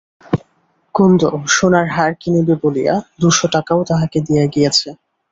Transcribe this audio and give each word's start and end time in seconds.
কুন্দ 0.95 1.21
সোনার 1.47 1.87
হার 1.87 2.11
কিনিবে 2.21 2.55
বলিয়া 2.63 2.93
দুশো 3.21 3.45
টাকাও 3.53 3.81
তাহাকে 3.89 4.17
দিয়া 4.27 4.45
গিয়াছে। 4.45 4.89